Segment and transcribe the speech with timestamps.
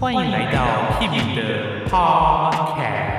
[0.00, 0.60] 欢迎来到
[1.00, 3.13] Kimi 的 Podcast。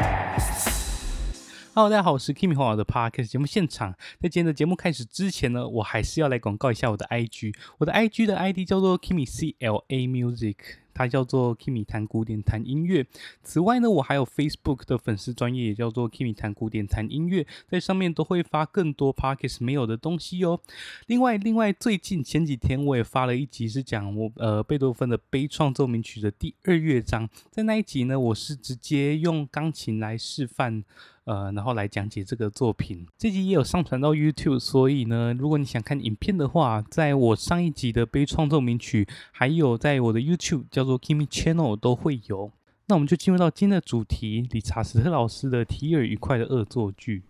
[1.77, 3.91] Hello，大家好，我是 Kimi 黄老的 Podcast 节目现场。
[4.21, 7.53] 在今天的节目开始之前呢，我还是要来广告一下我的 IG。
[7.79, 10.55] 我的 IG 的 ID 叫做 Kimi CLA Music。
[10.93, 13.05] 它叫做 Kimi 谈古典谈音乐。
[13.43, 20.61] 此外呢，我还有 Facebook 的粉丝专业，也叫做 Kimi 谈古典谈音乐，在上面都会发更多 Parkes 没有的东西哦。
[21.07, 27.29] 另外，另外最近前几天我也发了一集，是讲我呃贝多芬的悲怆奏鸣曲的第二乐章。
[27.51, 30.85] 在那一集呢，我是直接用钢琴来示范。
[31.25, 33.05] 呃，然后来讲解这个作品。
[33.17, 42.51] 这集也有上传到 YouTube，所以呢，如果你想看影片的话，在我上一集的悲怆奏鸣曲，还有在我的 YouTube 叫做 Kimi Channel 都会有。
[42.87, 47.23] 那我们就进入到今天的主题，理查斯特老师的提尔愉快的恶作剧。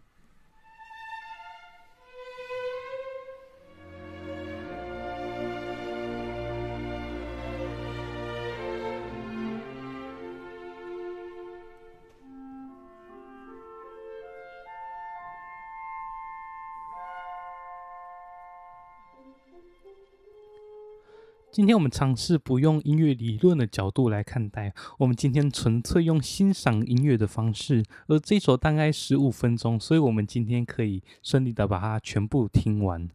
[21.55, 33.09] 今天我们尝试不用音乐理论的角度来看待，我们今天纯粹用欣赏音乐的方式，而这首大概十五分钟，所以我们今天可以顺利的把它全部听完。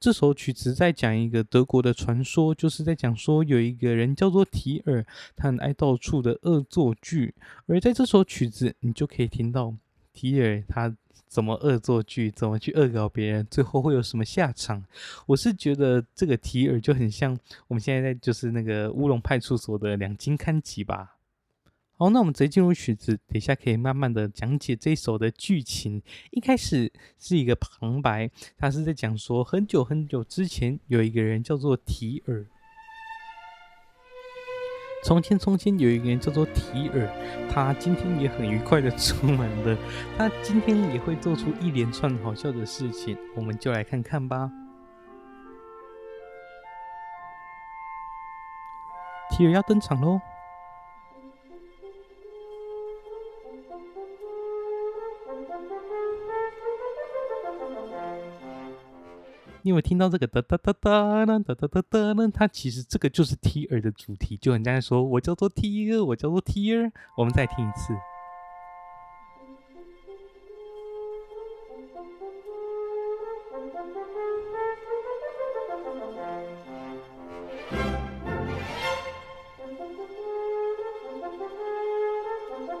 [0.00, 5.04] 这首曲子在讲一个德国的传说，就是在讲说有一个人叫做提尔，
[5.36, 7.34] 他很爱到处的恶作剧，
[7.66, 9.74] 而在这首曲子，你就可以听到
[10.14, 10.96] 提尔他。
[11.26, 12.30] 怎么恶作剧？
[12.30, 13.46] 怎么去恶搞别人？
[13.50, 14.84] 最后会有什么下场？
[15.26, 21.16] 我是觉得这个提尔就很像我们现在在就是那个乌龙派出所的两金刊集吧。
[21.96, 26.02] 好，那我们直接进入曲子，等一下可以慢慢的讲解这首的剧情。
[26.32, 32.44] 一开始是一个旁白，他是在讲说很久很久之前有一个人叫做提尔。
[35.04, 37.06] 从前，从前有一个人叫做提尔，
[37.52, 39.76] 他今天也很愉快的出门了。
[40.16, 44.50] 他今天也会做出一连串好笑的事情，我们就来看看吧。
[49.30, 50.18] 提尔要登场喽！
[59.66, 62.30] 你有听到这个哒哒哒哒呢哒哒哒哒呢？
[62.30, 66.92] 它其实这个就是提尔的主题，就很像说，我叫做提尔，我叫做提尔。
[67.16, 67.94] 我们再听一次。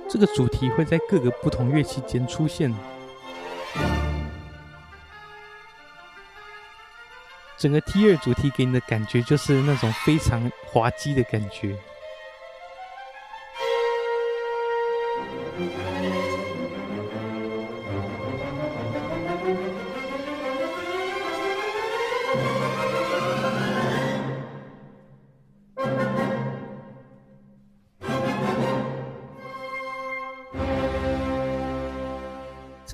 [0.06, 2.70] 这个主题会在各个不同乐器间出现。
[7.64, 11.74] 整个 T 二主题给你的感觉就是那种非常滑稽的感觉。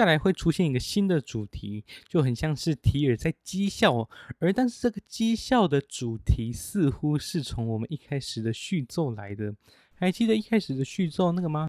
[0.01, 9.55] 再来会出现一个新的主题，就很像是提尔在讥笑，而但是这个讥笑的主题似乎是从我们一开始的序奏来的，
[9.93, 11.69] 还记得一开始的序奏那个吗？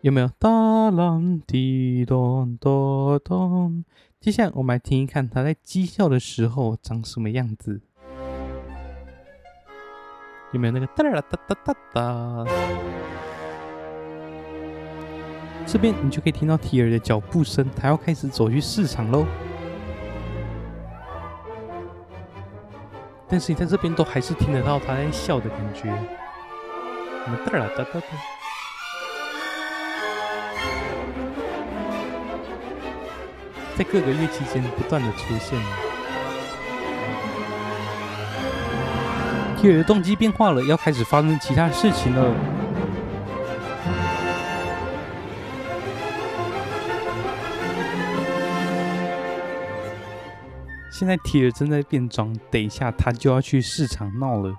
[0.00, 0.28] 有没有？
[0.38, 3.84] 哒啷滴咚咚咚。
[4.18, 7.82] 接下来我们来听一看他在讥笑的时候长什么样子。
[10.52, 12.44] 有没有那个哒啦哒哒哒哒？
[15.66, 19.26] 这边你就可以听到提尔的脚步声，他要开始走去市场喽。
[23.28, 25.92] 但是你在这边都还是听得到他在笑的感觉。
[27.44, 28.06] 哒啦哒哒哒？
[33.76, 35.60] 在各个乐器间不断的出现。
[39.56, 42.34] 铁的动机变化了，要开始发生其他事情了。
[50.92, 54.54] 现在铁正在变装，等一下他就要去市场闹了。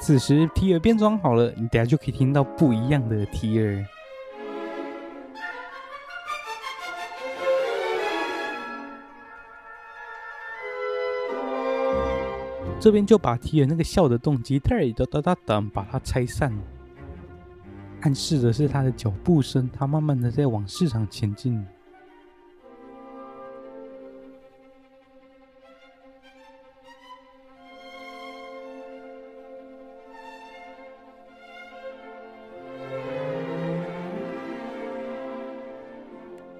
[0.00, 3.84] 此时提尔变装好了，你等下就可以听到不一样的提尔。
[12.80, 16.62] 这边就把提尔那个笑的动机哒哒哒哒哒把它拆散了，
[18.00, 21.62] 暗示的是他的脚步声，他慢慢的在往市场前进。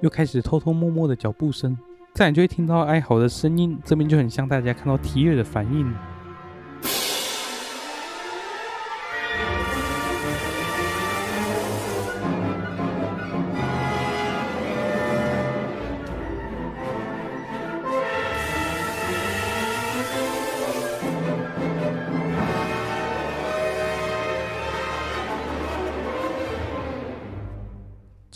[0.01, 1.77] 又开始偷偷摸摸的脚步声，
[2.15, 5.93] 再来就会听到哀嚎的声音，这边就很像大家看到提尔的反应。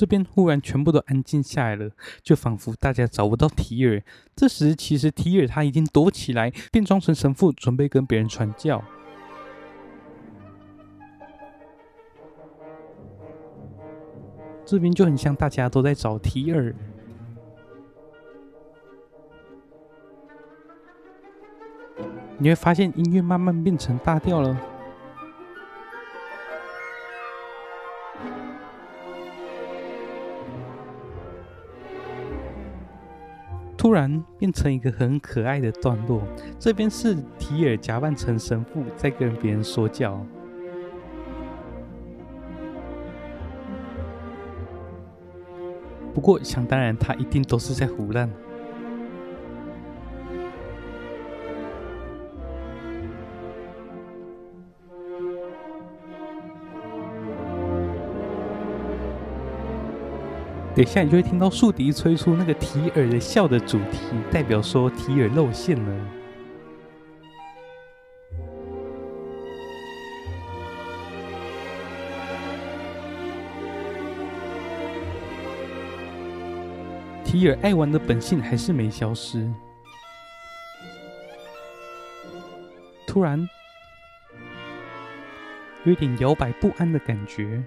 [0.05, 1.91] 这边忽然全部都安静下来了，
[2.23, 4.03] 就仿佛大家找不到提尔。
[4.37, 8.85] 这时，其实提尔他已经躲起来，变装成神父，准备跟别人传教。
[14.67, 16.75] 这边就很像大家都在找提尔。
[22.37, 24.74] 你会发现音乐慢慢变成大调了。
[33.85, 36.23] 突然变成一个很可爱的段落，
[36.59, 40.25] 这边是提尔假扮成神父在跟别人说教。
[46.15, 48.27] 不过想当然，他一定都是在胡乱。
[60.75, 63.99] 等一下，你就会听到竖笛吹出那个提尔的笑的主题，
[64.33, 66.11] 代表说提尔露馅了。
[77.25, 79.49] 提尔爱玩的本性还是没消失。
[83.07, 83.49] 突然，
[85.85, 87.63] 有点摇摆不安的感觉。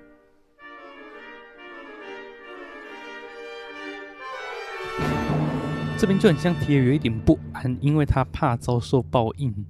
[5.97, 9.65] 这边就很像提尔有一点不安，因为他怕遭受报应。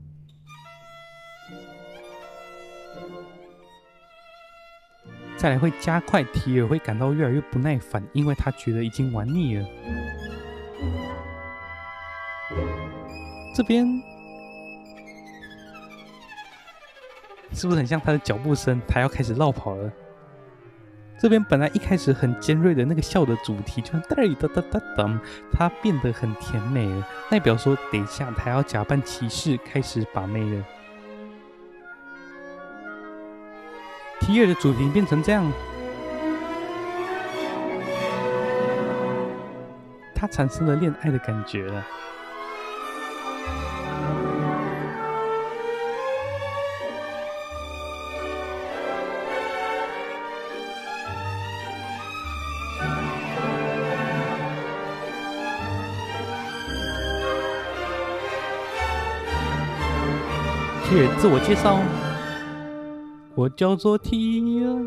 [5.38, 9.66] 再来会加快，提尔会感到越来越不耐烦，因为他觉得已经玩腻了。
[13.56, 13.86] 这边
[17.54, 18.82] 是不是很像他的脚步声？
[18.86, 19.92] 他要开始绕跑了。
[21.20, 25.20] 这边本来一开始很尖锐的那个笑的主题，就哒哩哒哒哒哒，
[25.52, 30.64] 它变得很甜美了，代表说等一下他要假扮骑士开始把妹了。
[34.20, 35.52] 提尔的主题变成这样，
[40.14, 41.84] 他产生了恋爱的感觉了。
[60.90, 61.78] 提尔自我介绍，
[63.36, 64.86] 我叫做提尔。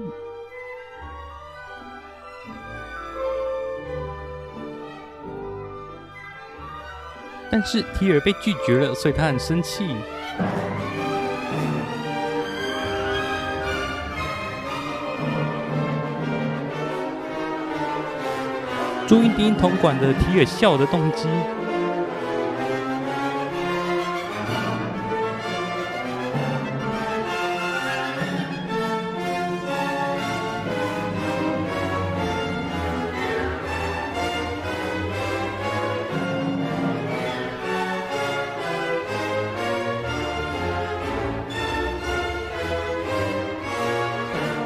[7.50, 9.94] 但是提尔被拒绝了，所以他很生气。
[19.06, 21.28] 注意低音铜管的提尔笑的动机。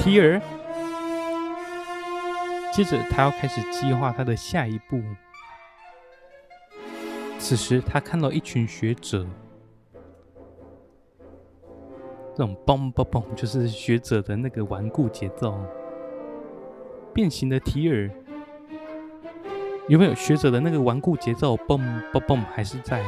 [0.05, 0.39] 提尔，
[2.71, 5.01] 接着他要开始计划他的下一步。
[7.39, 9.27] 此时他看到一群学者，
[12.37, 15.59] 这种嘣嘣嘣，就是学者的那个顽固节奏。
[17.15, 18.11] 变形的提尔，
[19.89, 21.57] 有没有学者的那个顽固节奏？
[21.57, 21.81] 嘣
[22.13, 23.03] 嘣嘣，还是在？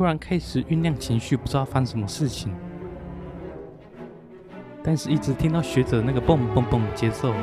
[0.00, 2.50] 突然开始酝酿情绪，不知道发生什么事情，
[4.82, 7.34] 但是一直听到学者那个蹦蹦蹦节奏。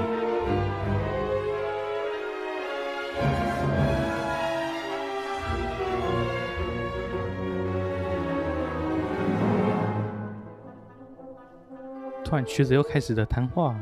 [12.25, 13.75] 突然，学者又开始了谈话。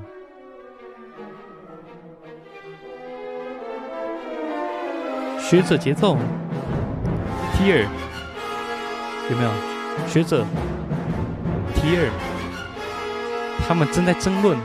[5.39, 6.17] 学者节奏
[7.53, 7.87] ，here。
[9.31, 9.49] 有没有
[10.07, 10.45] 学者
[11.73, 12.09] 提尔？
[13.67, 14.55] 他们正在争论，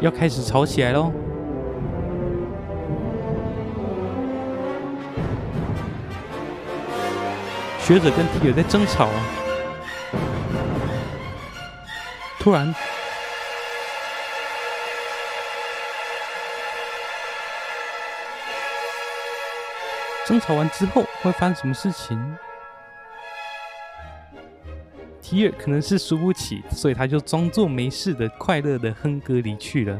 [0.00, 1.12] 要开始吵起来喽！
[7.78, 9.08] 学者跟提尔在争吵，
[12.40, 12.74] 突然。
[20.28, 22.36] 争吵完之后会发生什么事情？
[25.22, 29.98] 提尔可能是输不起，所以他就装作没事的快乐的哼歌离去了。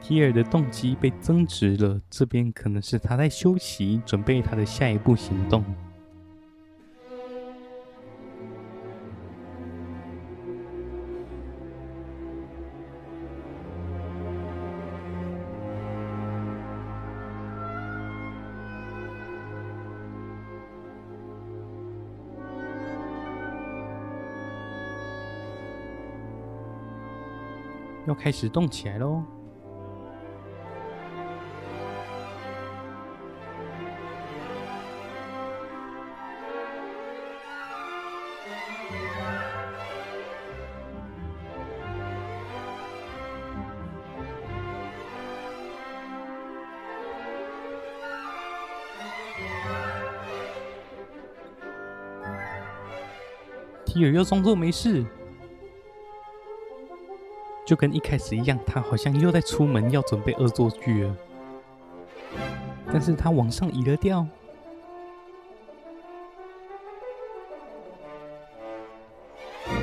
[0.00, 5.64] 提尔的动机被增值了，这边可能是他在休息，准备他的下一步行动。
[28.14, 29.22] 开始动起来喽！
[53.86, 55.04] 提尔又装作没事。
[57.64, 61.16] 就跟一开始一样，他好像又在出门要准备恶作剧了，
[62.92, 64.26] 但是他往上移了调，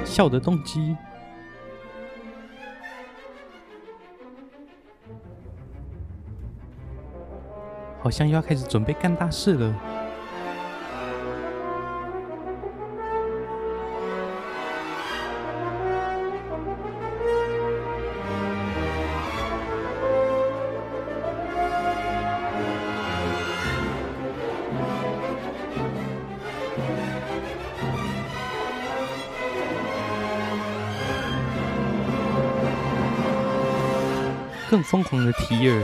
[0.06, 0.96] 笑的动机。
[8.04, 10.01] 好像又要开始准备干大事了。
[34.92, 35.82] 疯狂的提尔，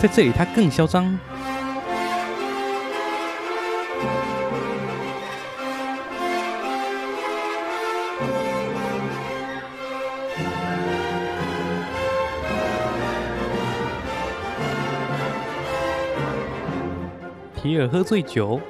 [0.00, 1.16] 在这里他更嚣张。
[17.54, 18.60] 提尔喝醉酒。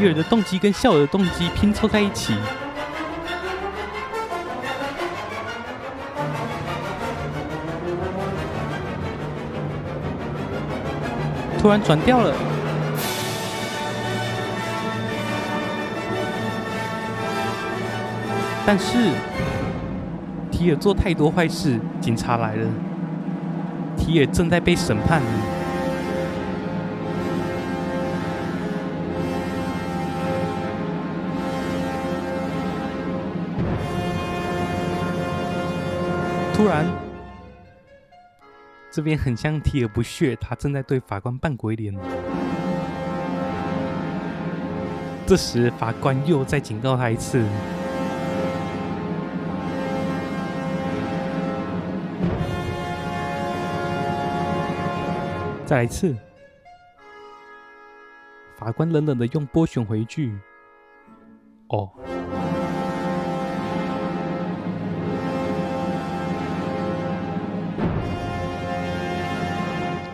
[0.00, 2.34] 提尔的动机跟笑的动机拼凑在一起，
[11.58, 12.34] 突然转掉了，
[18.64, 18.96] 但是
[20.50, 22.66] 提提尔做太多坏事，警察来了，
[23.98, 25.20] 提尔正在被审判。
[36.60, 36.84] 突然，
[38.90, 41.96] 这边很像提而不屑，他正在对法官扮鬼脸。
[45.26, 47.42] 这时，法官又再警告他一次。
[55.64, 56.14] 再来一次，
[58.58, 60.38] 法官冷冷的用波旋回句
[61.72, 61.90] ：“哦。”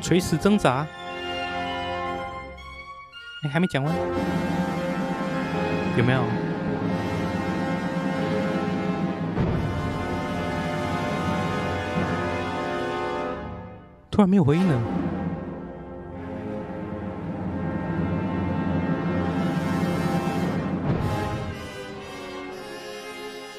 [0.07, 0.87] 垂死挣扎。
[3.43, 3.93] 哎，还没讲完，
[5.99, 6.23] 有没有？
[14.09, 14.81] 突然没有回应了。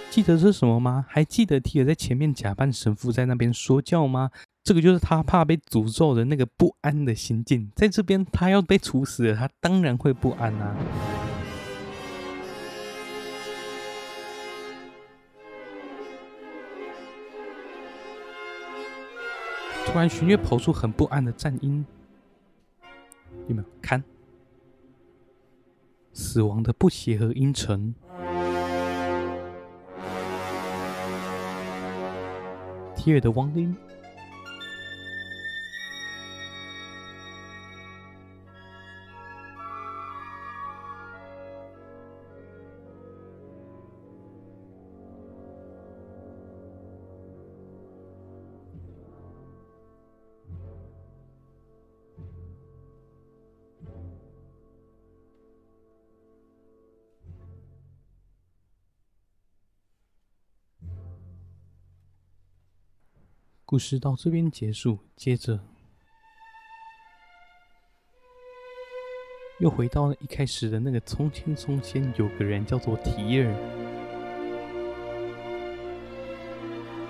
[0.10, 1.06] 记得这是什么吗？
[1.10, 4.32] 还记得提尔在前面假扮神父在那边说教吗？
[4.68, 7.72] 这个就是他怕被诅咒的那个不安的心境。
[7.74, 10.76] 在这边，他要被处死了，他当然会不安啊。
[19.86, 21.86] 突然，弦乐跑出很不安的战音，
[23.48, 24.04] 有没有看？
[26.12, 27.96] 死亡的不协和音程。
[32.98, 33.74] 提尔的亡灵。
[63.70, 65.60] 故事到这边结束，接着
[69.60, 73.54] 又回到了一开始的那个从前从前有个人叫做提尔，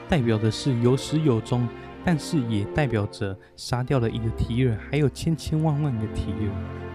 [0.10, 1.70] 代表的是有始有终，
[2.04, 6.87] 但是也代表着杀掉了一个提尔，还有千千万万个提尔。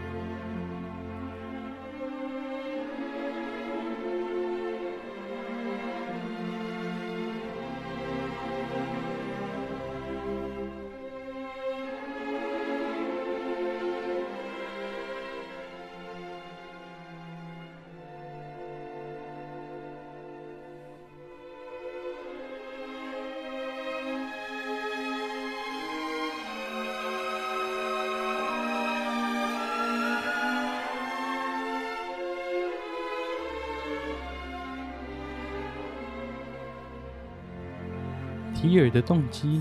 [38.62, 39.60] 提尔的动机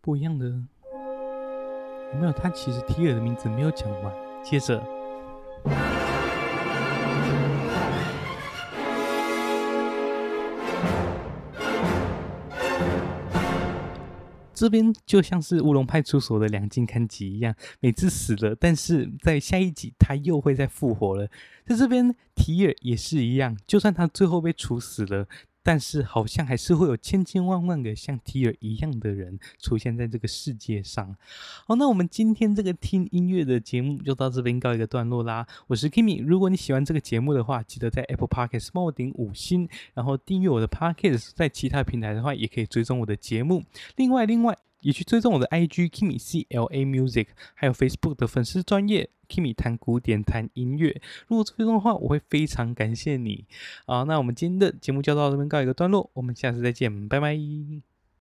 [0.00, 2.30] 不一样的，有没有？
[2.30, 4.93] 他其实提尔的名字没有讲完，接着。
[14.54, 21.28] 这边就像是乌龙派出所的两津勘吉一样，每次死了，但是在下一集他又会再复活了。
[21.66, 25.26] 在这边，提尔也是一样，就算他最后被处死了。
[25.64, 31.16] 但是好像还是会有千千万万个像提尔一样的人出现在这个世界上。
[31.66, 35.46] 好，那我们今天这个听音乐的节目就到这边告一个段落啦。
[35.66, 41.30] 我是 Kimi，如果你喜欢这个节目的话，记得在 Apple Podcast 帮我点五星，然后订阅我的 Podcast。
[41.34, 43.64] 在其他平台的话，也可以追踪我的节目。
[43.96, 44.56] 另外，另外。
[44.84, 51.00] 也去追踪我的 IG KimiCLA Music，还有 Facebook 的粉丝专页 Kimmy 谈古典弹音乐。
[51.26, 53.46] 如果追踪的话，我会非常感谢你。
[53.86, 57.93] 好，那我们今天的节目就到这边告一个段落，我们下次再见，拜拜。